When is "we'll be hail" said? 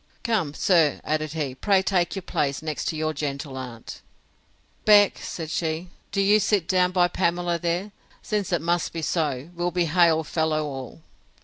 9.53-10.23